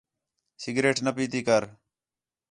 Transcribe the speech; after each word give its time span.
سگریٹ 0.63 0.97
نہ 1.05 1.11
پینی 1.15 1.41
کر 1.47 1.63